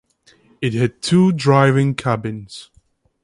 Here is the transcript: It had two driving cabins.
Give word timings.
It 0.63 0.73
had 0.73 1.03
two 1.03 1.31
driving 1.31 1.93
cabins. 1.93 2.71